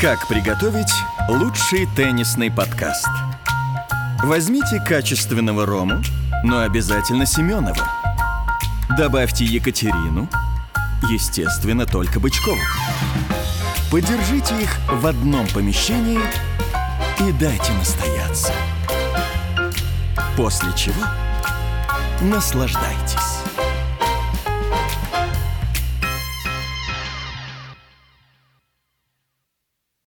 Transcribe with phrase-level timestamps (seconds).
[0.00, 0.94] Как приготовить
[1.28, 3.06] лучший теннисный подкаст?
[4.22, 6.02] Возьмите качественного рому,
[6.42, 7.82] но обязательно Семенову.
[8.96, 10.26] Добавьте Екатерину,
[11.10, 12.56] естественно, только Бычкову.
[13.90, 16.20] Подержите их в одном помещении
[17.18, 18.54] и дайте настояться.
[20.34, 21.04] После чего
[22.22, 23.29] наслаждайтесь.